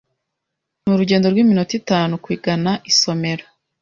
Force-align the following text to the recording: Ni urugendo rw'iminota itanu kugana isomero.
Ni 0.83 0.89
urugendo 0.93 1.25
rw'iminota 1.31 1.73
itanu 1.81 2.13
kugana 2.25 2.71
isomero. 2.91 3.43